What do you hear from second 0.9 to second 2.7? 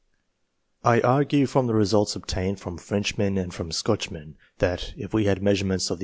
argue from the results obtained